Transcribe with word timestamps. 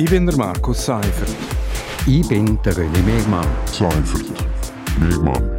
Ich 0.00 0.08
bin 0.08 0.24
der 0.24 0.34
Markus 0.34 0.86
Seifert. 0.86 1.28
Ich 2.06 2.26
bin 2.26 2.58
der 2.62 2.72
René 2.72 3.02
Megmann. 3.02 3.46
Seifert. 3.66 4.32
Megmann. 4.98 5.58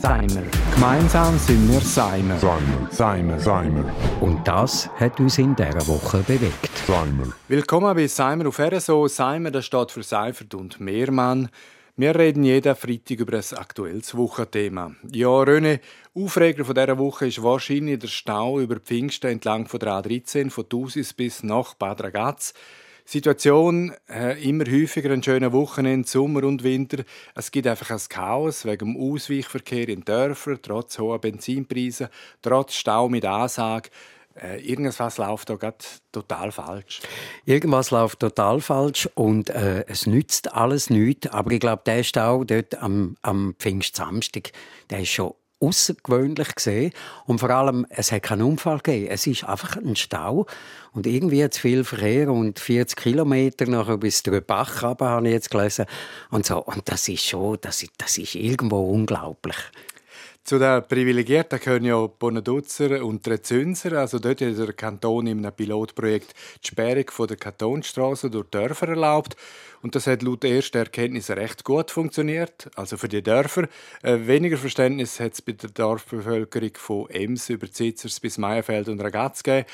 Seimer. 0.00 0.44
Gemeinsam 0.72 1.36
sind 1.38 1.68
wir 1.68 1.80
Seimer. 1.80 2.38
Seimer. 2.38 2.88
Seimer. 2.92 3.40
Seimer. 3.40 3.92
Und 4.20 4.46
das 4.46 4.88
hat 5.00 5.18
uns 5.18 5.38
in 5.38 5.56
dieser 5.56 5.88
Woche 5.88 6.18
bewegt. 6.18 6.70
Seimer. 6.86 7.32
Willkommen 7.48 7.96
bei 7.96 8.06
Seimer 8.06 8.46
auf 8.46 8.60
RSO. 8.60 9.08
Seimer 9.08 9.50
das 9.50 9.66
steht 9.66 9.90
für 9.90 10.04
Seifert 10.04 10.54
und 10.54 10.78
Mehrmann. 10.78 11.48
Wir 11.96 12.14
reden 12.14 12.44
jeden 12.44 12.76
Freitag 12.76 13.18
über 13.18 13.36
ein 13.36 13.58
aktuelles 13.58 14.16
Wochenthema. 14.16 14.94
Ja, 15.10 15.30
René, 15.30 15.80
Aufreger 16.14 16.64
von 16.64 16.76
dieser 16.76 16.96
Woche 16.98 17.26
ist 17.26 17.42
wahrscheinlich 17.42 17.98
der 17.98 18.06
Stau 18.06 18.60
über 18.60 18.76
Pfingsten 18.76 19.32
entlang 19.32 19.66
von 19.66 19.80
der 19.80 19.94
A13 19.94 20.50
von 20.50 20.68
Thusis 20.68 21.12
bis 21.12 21.42
nach 21.42 21.74
Bad 21.74 22.04
Ragaz. 22.04 22.54
Situation 23.04 23.92
äh, 24.08 24.42
immer 24.42 24.64
häufiger 24.64 25.10
an 25.12 25.22
schönen 25.22 25.52
Wochenenden, 25.52 26.04
Sommer 26.04 26.44
und 26.44 26.64
Winter. 26.64 27.04
Es 27.34 27.50
gibt 27.50 27.66
einfach 27.66 27.90
ein 27.90 28.00
Chaos 28.08 28.64
wegen 28.64 28.94
dem 28.94 28.96
Ausweichverkehr 28.96 29.88
in 29.88 30.04
Dörfern, 30.04 30.58
trotz 30.62 30.98
hoher 30.98 31.20
Benzinpreise, 31.20 32.10
trotz 32.40 32.74
Stau 32.74 33.08
mit 33.08 33.24
Ansage. 33.24 33.90
Äh, 34.36 34.60
irgendwas 34.68 35.18
läuft 35.18 35.50
da 35.50 35.54
gerade 35.54 35.76
total 36.10 36.50
falsch. 36.50 37.02
Irgendwas 37.44 37.90
läuft 37.90 38.20
total 38.20 38.60
falsch 38.60 39.08
und 39.14 39.50
äh, 39.50 39.84
es 39.86 40.06
nützt 40.06 40.52
alles 40.52 40.90
nichts. 40.90 41.28
Aber 41.28 41.52
ich 41.52 41.60
glaube, 41.60 41.82
der 41.86 42.02
Stau 42.02 42.42
dort 42.42 42.74
am, 42.82 43.16
am 43.22 43.54
Pfingstsamstag, 43.58 44.50
der 44.90 45.00
ist 45.00 45.10
schon 45.10 45.34
außergewöhnlich 45.66 46.54
gesehen 46.54 46.92
und 47.26 47.38
vor 47.38 47.50
allem 47.50 47.86
es 47.90 48.12
hat 48.12 48.22
keinen 48.22 48.42
Unfall 48.42 48.78
gegeben. 48.78 49.08
Es 49.10 49.26
ist 49.26 49.44
einfach 49.44 49.76
ein 49.76 49.96
Stau 49.96 50.46
und 50.92 51.06
irgendwie 51.06 51.48
zu 51.50 51.60
viel 51.60 51.84
Verkehr 51.84 52.30
und 52.30 52.58
40 52.58 52.96
Kilometer 52.96 53.66
nachher 53.66 53.98
bis 53.98 54.22
Drübach 54.22 54.82
runter, 54.82 55.08
habe 55.08 55.28
ich 55.28 55.34
jetzt 55.34 55.50
gelesen 55.50 55.86
und 56.30 56.46
so 56.46 56.58
und 56.62 56.88
das 56.88 57.08
ist 57.08 57.24
schon, 57.24 57.58
das 57.60 57.82
ist, 57.82 57.92
das 57.98 58.18
ist 58.18 58.34
irgendwo 58.34 58.90
unglaublich. 58.90 59.56
Zu 60.44 60.58
den 60.58 60.86
Privilegierten 60.86 61.58
gehören 61.58 61.86
ja 61.86 62.06
Bonaduzzer 62.06 63.02
und 63.02 63.26
Rezünser. 63.26 63.98
Also 63.98 64.18
dort 64.18 64.42
hat 64.42 64.58
der 64.58 64.74
Kanton 64.74 65.26
in 65.26 65.38
einem 65.38 65.56
Pilotprojekt 65.56 66.34
die 66.62 66.68
Sperrung 66.68 67.06
von 67.10 67.28
der 67.28 67.38
Kantonstraße 67.38 68.28
durch 68.28 68.50
Dörfer 68.50 68.88
erlaubt. 68.88 69.36
Und 69.80 69.94
das 69.94 70.06
hat 70.06 70.20
laut 70.20 70.44
ersten 70.44 70.76
Erkenntnissen 70.76 71.38
recht 71.38 71.64
gut 71.64 71.90
funktioniert. 71.90 72.68
Also 72.74 72.98
für 72.98 73.08
die 73.08 73.22
Dörfer. 73.22 73.68
Äh, 74.02 74.18
weniger 74.26 74.58
Verständnis 74.58 75.18
hat 75.18 75.32
es 75.32 75.40
bei 75.40 75.52
der 75.52 75.70
Dorfbevölkerung 75.70 76.72
von 76.74 77.08
Ems 77.08 77.48
über 77.48 77.72
Zitzers 77.72 78.20
bis 78.20 78.36
Meierfeld 78.36 78.90
und 78.90 79.00
Ragaz 79.00 79.42
gegeben. 79.42 79.66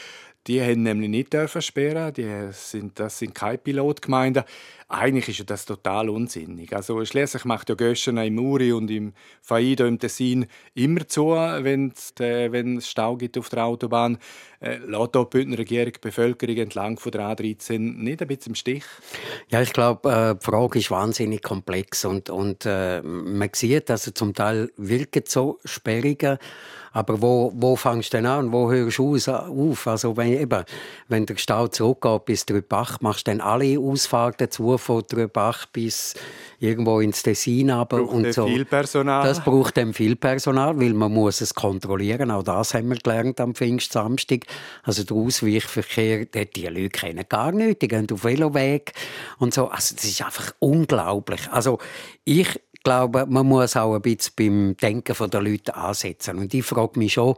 Die 0.47 0.63
haben 0.63 0.85
nämlich 0.85 1.11
nicht 1.11 1.35
sperren. 1.63 2.15
Die 2.15 2.49
sind, 2.53 2.99
das 2.99 3.19
sind 3.19 3.35
keine 3.35 3.59
Pilotgemeinden. 3.59 4.45
Eigentlich 4.93 5.39
ist 5.39 5.49
das 5.49 5.67
total 5.67 6.11
unsinnig. 6.11 6.75
Also 6.75 7.05
schließlich 7.05 7.45
macht 7.45 7.69
ja 7.69 7.77
Göschen 7.77 8.17
im 8.17 8.35
Muri 8.35 8.73
und 8.73 8.91
im 8.91 9.13
Faido 9.41 9.87
im 9.87 10.01
Tessin 10.01 10.47
immer 10.75 11.07
zu, 11.07 11.29
wenn 11.29 11.93
es 12.77 12.89
Stau 12.89 13.17
gibt 13.17 13.39
auf 13.39 13.49
der 13.51 13.67
Autobahn. 13.67 14.19
Äh, 14.59 14.79
lässt 14.79 15.15
die 15.15 15.25
Bündner 15.31 15.59
Regierung 15.59 15.93
die 15.93 16.01
Bevölkerung 16.01 16.57
entlang 16.57 16.99
von 16.99 17.13
der 17.13 17.21
A13 17.21 17.79
nicht 17.79 18.21
ein 18.21 18.27
bisschen 18.27 18.51
im 18.51 18.55
Stich? 18.57 18.85
Ja, 19.49 19.63
ich 19.63 19.73
glaube, 19.73 20.11
äh, 20.11 20.35
die 20.35 20.45
Frage 20.45 20.81
ist 20.81 20.91
wahnsinnig 20.91 21.43
komplex 21.43 22.05
und, 22.05 22.29
und 22.29 22.67
äh, 22.67 23.01
man 23.01 23.49
sieht, 23.53 23.91
dass 23.91 24.03
also 24.03 24.11
zum 24.11 24.35
Teil 24.35 24.73
wirken 24.77 25.23
so 25.25 25.61
Sperrungen 25.65 26.39
aber 26.93 27.23
wo, 27.23 27.53
wo 27.55 27.77
fängst 27.77 28.13
du 28.13 28.17
denn 28.17 28.27
an? 28.27 28.53
Wo 28.53 28.71
hörst 28.71 28.99
du 28.99 29.15
auf? 29.15 29.87
Also 29.87 30.17
wenn, 30.17 30.33
eben, 30.33 30.65
wenn 31.09 31.27
der 31.27 31.37
Stau 31.37 31.69
zurückgeht 31.69 32.25
bis 32.25 32.47
Trübach, 32.47 33.01
machst 33.01 33.27
du 33.27 33.31
dann 33.31 33.41
alle 33.41 33.79
Ausfahrten 33.79 34.51
zu 34.51 34.77
von 34.81 35.07
Trübach 35.07 35.67
bis 35.67 36.15
irgendwo 36.59 37.01
ins 37.01 37.23
Tessin 37.23 37.71
aber 37.71 38.03
und 38.03 38.33
so. 38.33 38.47
Viel 38.47 38.65
Personal. 38.65 39.27
Das 39.27 39.43
braucht 39.43 39.77
dann 39.77 39.95
viel 39.95 40.17
Personal, 40.17 40.79
weil 40.81 40.95
man 40.95 41.13
muss 41.13 41.41
es 41.41 41.55
kontrollieren. 41.55 42.31
Auch 42.31 42.43
das 42.43 42.75
haben 42.75 42.89
wir 42.89 42.97
gelernt 42.97 43.41
am 43.41 43.55
Pfingstsamstag. 43.55 44.47
Also 44.83 45.05
der 45.05 45.17
Ausweichverkehr, 45.17 46.27
die 46.27 46.67
Leute 46.67 46.89
kennen 46.91 47.25
gar 47.29 47.53
nichts, 47.53 47.79
die 47.81 47.89
gehen 47.89 48.07
auf 48.11 48.25
Veloweg 48.25 48.93
und 49.39 49.55
so. 49.55 49.69
Also 49.69 49.95
das 49.95 50.05
ist 50.05 50.23
einfach 50.23 50.53
unglaublich. 50.59 51.49
Also 51.51 51.79
ich 52.25 52.61
glaube, 52.83 53.27
man 53.27 53.47
muss 53.47 53.77
auch 53.77 53.95
ein 53.95 54.03
bisschen 54.03 54.33
beim 54.37 54.77
Denken 54.77 55.31
der 55.31 55.43
Leute 55.43 55.75
ansetzen. 55.75 56.39
Und 56.39 56.55
ich 56.55 56.65
frage 56.65 56.99
mich 56.99 57.15
schon, 57.15 57.35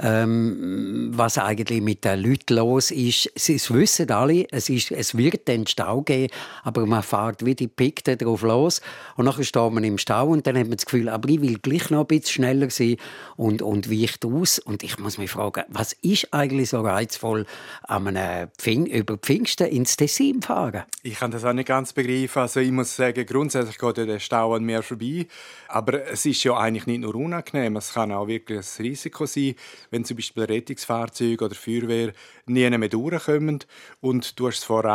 ähm, 0.00 1.10
was 1.14 1.38
eigentlich 1.38 1.80
mit 1.80 2.04
den 2.04 2.20
Leuten 2.20 2.54
los 2.54 2.90
ist. 2.90 3.30
Sie 3.36 3.60
wissen 3.70 4.10
alle, 4.10 4.46
es, 4.50 4.68
ist, 4.68 4.90
es 4.90 5.16
wird 5.16 5.46
den 5.48 5.66
Stau 5.66 6.02
geben, 6.02 6.32
aber 6.64 6.86
man 6.86 7.02
fährt 7.02 7.44
wie 7.44 7.54
die 7.54 7.68
Pikte 7.68 8.16
drauf 8.16 8.42
los 8.42 8.80
und 9.16 9.26
dann 9.26 9.44
steht 9.44 9.72
man 9.72 9.84
im 9.84 9.98
Stau 9.98 10.28
und 10.28 10.46
dann 10.46 10.56
hat 10.56 10.68
man 10.68 10.76
das 10.76 10.86
Gefühl, 10.86 11.08
aber 11.08 11.28
ich 11.28 11.40
will 11.40 11.58
gleich 11.58 11.90
noch 11.90 12.00
ein 12.00 12.06
bisschen 12.06 12.44
schneller 12.44 12.70
sein 12.70 12.96
und, 13.36 13.62
und 13.62 13.90
weicht 13.90 14.24
aus. 14.24 14.58
Und 14.58 14.82
ich 14.82 14.98
muss 14.98 15.18
mich 15.18 15.30
fragen, 15.30 15.64
was 15.68 15.92
ist 16.02 16.32
eigentlich 16.32 16.70
so 16.70 16.80
reizvoll 16.80 17.46
an 17.82 18.08
einem 18.08 18.48
Pfing 18.58 18.86
über 18.86 19.16
Pfingsten 19.16 19.68
ins 19.68 19.96
Tessin 19.96 20.42
fahren? 20.42 20.82
Ich 21.02 21.14
kann 21.14 21.30
das 21.30 21.44
auch 21.44 21.52
nicht 21.52 21.68
ganz 21.68 21.92
begreifen. 21.92 22.40
Also 22.40 22.60
ich 22.60 22.70
muss 22.70 22.96
sagen, 22.96 23.24
grundsätzlich 23.26 23.78
geht 23.78 23.96
der 23.96 24.18
Stau 24.18 24.54
an 24.54 24.64
mir 24.64 24.79
mir 24.80 24.84
vorbei. 24.84 25.26
Aber 25.68 26.06
es 26.06 26.26
ist 26.26 26.42
ja 26.44 26.56
eigentlich 26.56 26.86
nicht 26.86 27.00
nur 27.00 27.14
unangenehm, 27.14 27.76
es 27.76 27.94
kann 27.94 28.12
auch 28.12 28.26
wirklich 28.26 28.58
ein 28.58 28.84
Risiko 28.84 29.26
sein, 29.26 29.54
wenn 29.90 30.04
zum 30.04 30.16
Beispiel 30.16 30.44
Rettungsfahrzeuge 30.44 31.44
oder 31.44 31.54
Feuerwehr 31.54 32.12
nie 32.46 32.68
mehr 32.70 32.88
durchkommen. 32.88 33.60
Und 34.00 34.38
du 34.38 34.48
hast 34.48 34.58
es 34.58 34.64
vorher 34.64 34.90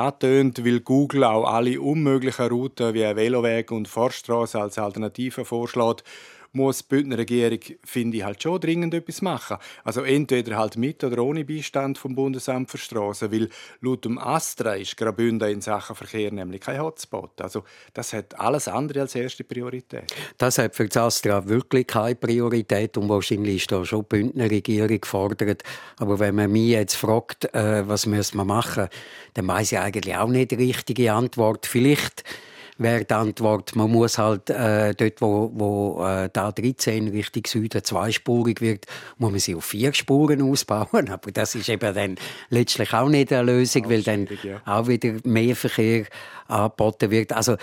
weil 0.63 0.79
Google 0.81 1.23
auch 1.23 1.45
alle 1.45 1.79
unmöglichen 1.79 2.47
Routen 2.47 2.93
wie 2.93 3.15
Veloweg 3.15 3.71
und 3.71 3.87
Forststraße 3.87 4.59
als 4.59 4.77
Alternative 4.77 5.45
vorschlägt, 5.45 6.03
muss 6.55 6.79
die 6.79 6.95
Bündner 6.95 7.17
Regierung, 7.17 7.59
finde 7.83 8.17
ich, 8.17 8.23
halt 8.23 8.41
schon 8.41 8.59
dringend 8.59 8.93
etwas 8.93 9.21
machen. 9.21 9.57
Also 9.83 10.01
entweder 10.01 10.57
halt 10.57 10.77
mit 10.77 11.03
oder 11.03 11.21
ohne 11.23 11.45
Beistand 11.45 11.97
vom 11.97 12.15
Bundesamt 12.15 12.71
für 12.71 12.77
Straßen, 12.77 13.31
weil 13.31 13.49
laut 13.81 14.05
dem 14.05 14.17
Astra 14.17 14.75
ist 14.75 14.97
Graubünden 14.97 15.49
in 15.49 15.61
Sachen 15.61 15.95
Verkehr 15.95 16.31
nämlich 16.31 16.61
kein 16.61 16.81
Hotspot. 16.81 17.41
Also 17.41 17.63
das 17.93 18.13
hat 18.13 18.39
alles 18.39 18.67
andere 18.67 19.01
als 19.01 19.15
erste 19.15 19.43
Priorität. 19.43 20.13
Das 20.37 20.57
hat 20.57 20.75
für 20.75 20.87
das 20.87 20.97
Astra 20.97 21.47
wirklich 21.47 21.87
keine 21.87 22.15
Priorität 22.15 22.97
und 22.97 23.09
wahrscheinlich 23.09 23.57
ist 23.57 23.71
da 23.71 23.83
schon 23.85 24.01
die 24.01 24.07
Bündner 24.15 24.49
Regierung 24.49 24.99
gefordert. 24.99 25.63
Aber 25.97 26.19
wenn 26.19 26.35
man 26.35 26.51
mich 26.51 26.69
jetzt 26.69 26.95
fragt, 26.95 27.53
äh, 27.53 27.87
was 27.87 28.05
müssen 28.05 28.37
wir 28.37 28.45
machen, 28.45 28.87
dann 29.33 29.47
weiß 29.47 29.73
ich 29.73 29.79
eigentlich 29.79 30.15
auch 30.15 30.29
nicht 30.29 30.51
die 30.51 30.55
richtige 30.55 31.13
Antwort. 31.13 31.65
Vielleicht 31.65 32.23
wäre 32.77 33.05
die 33.05 33.13
Antwort, 33.13 33.75
man 33.75 33.91
muss 33.91 34.17
halt 34.17 34.49
äh, 34.49 34.93
dort, 34.93 35.21
wo, 35.21 35.51
wo 35.53 36.05
äh, 36.05 36.29
da 36.31 36.51
13 36.51 37.07
Richtung 37.09 37.43
Süden 37.45 37.83
zweispurig 37.83 38.61
wird, 38.61 38.85
muss 39.17 39.31
man 39.31 39.39
sie 39.39 39.55
auf 39.55 39.65
vier 39.65 39.93
Spuren 39.93 40.41
ausbauen. 40.41 41.09
Aber 41.09 41.31
das 41.31 41.55
ist 41.55 41.69
eben 41.69 41.93
dann 41.93 42.15
letztlich 42.49 42.93
auch 42.93 43.09
nicht 43.09 43.31
eine 43.31 43.43
Lösung, 43.51 43.89
weil 43.89 44.03
dann 44.03 44.27
auch 44.65 44.87
wieder 44.87 45.13
mehr 45.23 45.55
Verkehr 45.55 46.05
angeboten 46.47 47.11
wird. 47.11 47.33
Also 47.33 47.55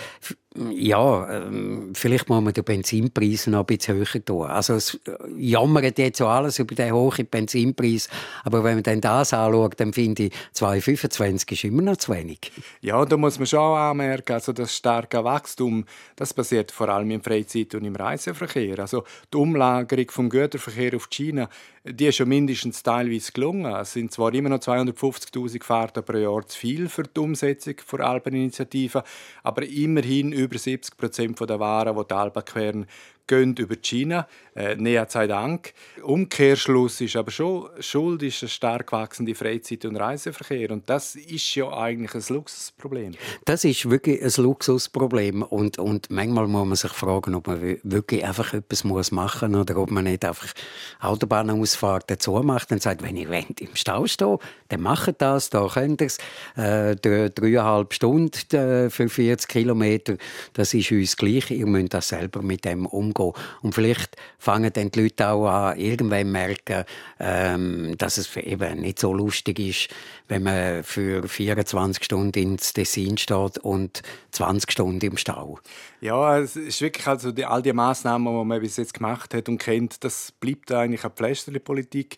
ja, 0.71 1.29
ähm, 1.31 1.93
vielleicht 1.95 2.29
muss 2.29 2.41
man 2.41 2.53
den 2.53 2.63
Benzinpreis 2.63 3.47
noch 3.47 3.61
ein 3.61 3.65
bisschen 3.65 3.97
höher 3.97 4.25
tun. 4.25 4.45
Also 4.47 4.75
es 4.75 4.99
jammert 5.35 5.97
jetzt 5.97 6.19
so 6.19 6.27
alles 6.27 6.59
über 6.59 6.75
den 6.75 6.93
hohen 6.93 7.25
Benzinpreis, 7.25 8.07
aber 8.43 8.63
wenn 8.63 8.75
man 8.75 8.83
dann 8.83 9.01
das 9.01 9.33
anschaut, 9.33 9.79
dann 9.79 9.93
finde 9.93 10.23
ich, 10.23 10.33
2,25 10.55 11.51
ist 11.53 11.63
immer 11.63 11.81
noch 11.81 11.97
zu 11.97 12.13
wenig. 12.13 12.51
Ja, 12.81 13.03
da 13.05 13.17
muss 13.17 13.39
man 13.39 13.47
schon 13.47 13.77
anmerken, 13.77 14.33
also 14.33 14.53
das 14.53 14.75
starke 14.75 15.23
Wachstum, 15.23 15.85
das 16.15 16.33
passiert 16.33 16.71
vor 16.71 16.89
allem 16.89 17.09
im 17.11 17.21
Freizeit- 17.21 17.73
und 17.73 17.85
im 17.85 17.95
Reiseverkehr. 17.95 18.77
Also 18.79 19.03
die 19.33 19.37
Umlagerung 19.37 20.11
vom 20.11 20.29
Güterverkehr 20.29 20.95
auf 20.95 21.09
China 21.09 21.49
die 21.85 22.05
ist 22.05 22.15
schon 22.15 22.29
mindestens 22.29 22.81
teilweise 22.81 23.31
gelungen. 23.33 23.73
Es 23.75 23.93
sind 23.93 24.11
zwar 24.11 24.33
immer 24.33 24.49
noch 24.49 24.59
250.000 24.59 25.63
Fahrten 25.63 26.03
pro 26.03 26.17
Jahr 26.17 26.47
zu 26.47 26.57
viel 26.57 26.87
für 26.87 27.03
die 27.03 27.19
Umsetzung 27.19 27.75
der 27.91 27.99
Alpeninitiative, 27.99 29.03
aber 29.43 29.63
immerhin 29.63 30.31
über 30.43 30.57
70 30.57 30.97
Prozent 30.97 31.39
der 31.39 31.59
Waren, 31.59 31.95
die 31.95 32.05
die 32.05 32.41
queren, 32.43 32.85
gehen 33.27 33.55
über 33.55 33.75
China. 33.75 34.27
Äh, 34.55 34.75
Nea 34.75 35.05
sei 35.07 35.27
Dank. 35.27 35.73
Umkehrschluss 36.03 37.01
ist 37.01 37.15
aber 37.15 37.31
schon, 37.31 37.69
Schuld 37.79 38.21
ist 38.21 38.43
ein 38.43 38.49
stark 38.49 38.91
wachsender 38.91 39.33
Freizeit- 39.33 39.85
und 39.85 39.95
Reiseverkehr. 39.95 40.71
Und 40.71 40.89
das 40.89 41.15
ist 41.15 41.55
ja 41.55 41.71
eigentlich 41.75 42.13
ein 42.13 42.35
Luxusproblem. 42.35 43.13
Das 43.45 43.63
ist 43.63 43.89
wirklich 43.89 44.21
ein 44.21 44.43
Luxusproblem. 44.43 45.41
Und, 45.41 45.79
und 45.79 46.11
manchmal 46.11 46.47
muss 46.47 46.67
man 46.67 46.75
sich 46.75 46.91
fragen, 46.91 47.33
ob 47.33 47.47
man 47.47 47.79
wirklich 47.83 48.23
einfach 48.23 48.53
etwas 48.53 48.83
muss 48.83 49.11
machen 49.11 49.51
muss 49.53 49.61
oder 49.61 49.77
ob 49.77 49.89
man 49.89 50.03
nicht 50.03 50.23
einfach 50.25 50.53
Autobahnausfahrten 50.99 52.15
dazu 52.15 52.33
macht 52.43 52.71
und 52.71 52.81
sagt, 52.81 53.01
wenn 53.01 53.17
ich 53.17 53.27
im 53.59 53.75
Stau 53.75 54.05
stehe, 54.05 54.37
dann 54.69 54.81
macht 54.81 55.21
das, 55.21 55.49
da 55.49 55.67
könnt 55.67 56.01
ihr 56.01 56.07
es. 56.07 56.17
Äh, 56.55 56.95
dreieinhalb 56.95 57.93
Stunden 57.93 58.55
äh, 58.55 58.89
für 58.89 59.09
40 59.09 59.49
Kilometer, 59.49 60.17
das 60.53 60.73
ist 60.73 60.91
uns 60.91 61.17
gleich. 61.17 61.49
Ihr 61.49 61.65
müsst 61.65 61.93
das 61.93 62.09
selber 62.09 62.41
mit 62.41 62.65
dem 62.65 62.85
umgehen 62.85 63.12
umgehen. 63.13 63.43
Und 63.61 63.75
vielleicht 63.75 64.15
fangen 64.37 64.71
dann 64.73 64.91
die 64.91 65.03
Leute 65.03 65.29
auch 65.29 65.47
an, 65.47 65.77
irgendwann 65.77 66.31
merken, 66.31 66.83
ähm, 67.19 67.95
dass 67.97 68.17
es 68.17 68.35
eben 68.37 68.81
nicht 68.81 68.99
so 68.99 69.13
lustig 69.13 69.59
ist, 69.59 69.89
wenn 70.27 70.43
man 70.43 70.83
für 70.83 71.27
24 71.27 72.03
Stunden 72.03 72.39
ins 72.39 72.73
Tessin 72.73 73.17
steht 73.17 73.57
und 73.59 74.01
20 74.31 74.71
Stunden 74.71 75.05
im 75.05 75.17
Stau. 75.17 75.59
Ja, 76.01 76.39
es 76.39 76.55
ist 76.55 76.81
wirklich 76.81 77.07
also 77.07 77.31
die, 77.31 77.45
all 77.45 77.61
die 77.61 77.73
Massnahmen, 77.73 78.25
die 78.25 78.45
man 78.45 78.61
bis 78.61 78.77
jetzt 78.77 78.93
gemacht 78.93 79.33
hat 79.33 79.47
und 79.47 79.57
kennt, 79.57 80.03
das 80.03 80.31
bleibt 80.31 80.71
eigentlich 80.71 81.03
eine 81.03 81.13
Pflasterpolitik. 81.13 82.17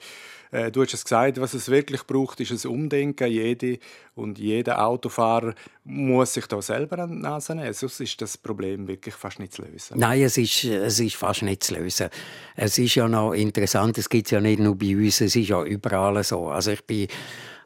Äh, 0.56 0.72
du 0.72 0.81
hast 0.81 0.94
es 0.94 1.04
gesagt, 1.04 1.40
was 1.42 1.54
es 1.54 1.69
wirklich 1.69 2.04
braucht, 2.04 2.40
ist 2.40 2.52
ein 2.52 2.72
Umdenken. 2.72 3.28
Jede 3.28 3.78
und 4.16 4.40
jeder 4.40 4.86
Autofahrer 4.86 5.54
muss 5.84 6.34
sich 6.34 6.48
da 6.48 6.62
selber 6.62 7.00
an 7.00 7.12
die 7.12 7.22
Nase 7.22 7.56
nehmen. 7.56 7.74
Sonst 7.74 8.00
ist 8.00 8.22
das 8.22 8.38
Problem 8.38 8.88
wirklich 8.88 9.16
fast 9.16 9.40
nicht 9.40 9.54
zu 9.54 9.63
lösen. 9.63 10.00
Nein, 10.00 10.22
es 10.22 10.38
ist, 10.38 10.63
es 10.63 11.00
ist 11.02 11.18
fast 11.18 11.42
nicht 11.42 11.63
zu 11.63 11.75
lösen. 11.75 12.07
Es 12.56 12.78
ist 12.78 12.96
ja 12.96 13.10
noch 13.10 13.34
interessant, 13.34 13.98
es 13.98 14.07
gibt 14.07 14.28
es 14.28 14.31
ja 14.31 14.40
nicht 14.40 14.60
nur 14.60 14.78
bei 14.78 14.96
uns, 14.96 15.19
es 15.19 15.36
ist 15.36 15.50
ja 15.50 15.62
überall 15.63 16.24
so. 16.24 16.48
Also 16.48 16.72
ich 16.72 16.86
bin 16.86 17.08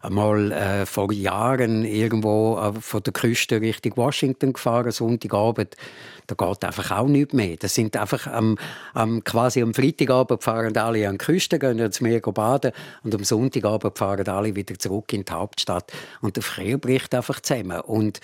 einmal 0.01 0.51
äh, 0.51 0.86
vor 0.86 1.12
Jahren 1.12 1.84
irgendwo 1.84 2.57
äh, 2.57 2.74
von 2.80 3.04
der 3.04 3.13
Küste 3.13 3.62
Richtung 3.62 3.98
Washington 3.98 4.54
gefahren, 4.54 4.92
Sonntagabend. 4.92 5.75
Da 6.28 6.36
geht 6.36 6.63
einfach 6.63 6.92
auch 6.92 7.07
nichts 7.07 7.34
mehr. 7.34 7.57
Das 7.57 7.74
sind 7.74 7.98
einfach 7.98 8.28
am, 8.28 8.57
am, 8.94 9.24
quasi 9.24 9.62
am 9.62 9.74
Freitagabend 9.74 10.44
fahren 10.44 10.78
alle 10.78 11.07
an 11.07 11.18
die 11.18 11.25
Küste, 11.25 11.60
gehen 11.60 11.80
ins 11.80 12.01
Meer 12.01 12.22
baden 12.22 12.72
und 13.04 13.16
am 13.16 13.24
Sonntagabend 13.24 13.98
fahren 13.98 14.28
alle 14.28 14.56
wieder 14.56 14.78
zurück 14.78 15.12
in 15.13 15.25
die 15.25 15.31
Hauptstadt. 15.31 15.92
Und 16.22 16.36
der 16.36 16.44
Verkehr 16.44 16.78
bricht 16.78 17.16
einfach 17.16 17.40
zusammen. 17.40 17.81
Und 17.81 18.19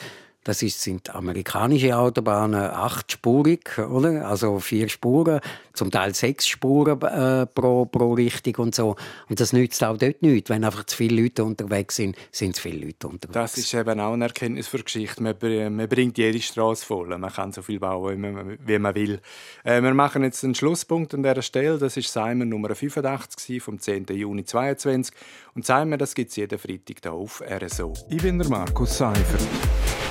das 0.46 0.62
ist, 0.62 0.80
sind 0.80 1.14
amerikanische 1.14 1.98
Autobahnen 1.98 2.62
achtspurig, 2.62 3.80
oder? 3.80 4.28
Also 4.28 4.60
vier 4.60 4.90
Spuren, 4.90 5.42
zum 5.74 5.90
Teil 5.90 6.14
sechs 6.14 6.48
Spuren 6.48 7.02
äh, 7.02 7.48
pro, 7.48 7.86
pro 7.86 8.14
Richtung 8.14 8.56
und 8.58 8.76
so. 8.76 8.96
Und 9.28 9.40
das 9.40 9.54
nützt 9.54 9.84
auch 9.84 9.98
dort 9.98 10.22
nichts. 10.22 10.52
Wenn 10.52 10.64
einfach 10.64 10.86
zu 10.86 10.98
viele 10.98 11.24
Leute 11.24 11.44
unterwegs 11.44 11.96
sind, 11.96 12.16
sind 12.32 12.56
zu 12.56 12.62
viele 12.62 12.86
Leute 12.86 13.08
unterwegs. 13.08 13.34
Das 13.34 13.58
ist 13.58 13.74
eben 13.74 14.00
auch 14.00 14.14
eine 14.14 14.26
Erkenntnis 14.26 14.68
für 14.68 14.84
Geschichte. 14.84 15.24
Man, 15.24 15.36
man 15.76 15.90
bringt 15.90 16.20
jede 16.20 16.40
Straße 16.40 16.86
voll. 16.86 17.08
Man 17.18 17.34
kann 17.34 17.52
so 17.52 17.64
viel 17.64 17.80
bauen, 17.80 18.14
wie 18.14 18.30
man, 18.30 18.58
wie 18.64 18.78
man 18.78 18.94
will. 18.94 19.20
Äh, 19.64 19.82
wir 19.82 19.96
machen 19.96 20.24
jetzt 20.24 20.44
einen 20.44 20.54
Schlusspunkt 20.54 21.16
an 21.16 21.24
dieser 21.24 21.42
Stelle. 21.42 21.80
Das 21.80 21.98
ist 21.98 22.14
Simon 22.14 22.50
Nummer 22.50 22.76
85 22.76 23.64
vom 23.64 23.80
10. 23.80 24.06
Juni 24.12 24.46
2022. 24.46 25.16
Und 25.56 25.66
Simon, 25.66 25.98
das 25.98 26.14
gibt 26.14 26.30
es 26.30 26.36
jeden 26.36 26.60
Freitag 26.60 26.98
hier 27.02 27.14
auf 27.14 27.42
RSO. 27.42 27.94
Ich 28.12 28.22
bin 28.22 28.38
der 28.38 28.48
Markus 28.48 29.00
Seifert. 29.00 29.42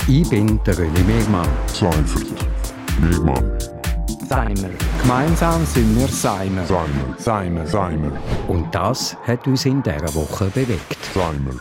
Ich 0.06 0.28
bin 0.28 0.60
der 0.66 0.74
René 0.74 1.02
Megmann. 1.06 1.48
Seifert. 1.66 2.26
Megmann. 3.00 3.58
Seimer. 4.28 4.68
Gemeinsam 5.00 5.64
sind 5.64 5.98
wir 5.98 6.08
Seimer. 6.08 6.66
Seimer. 6.66 7.16
Seimer. 7.16 7.66
Seimer. 7.66 8.12
Und 8.46 8.74
das 8.74 9.16
hat 9.26 9.46
uns 9.46 9.64
in 9.64 9.82
dieser 9.82 10.14
Woche 10.14 10.50
bewegt. 10.50 10.98
Seimer. 11.14 11.58